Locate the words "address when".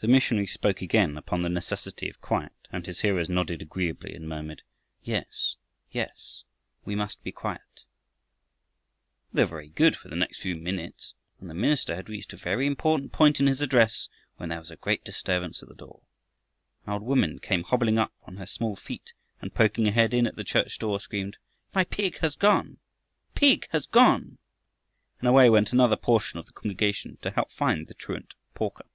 13.60-14.48